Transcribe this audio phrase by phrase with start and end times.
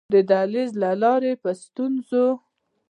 [0.13, 2.27] د دهلېز له لارې په ستونزو.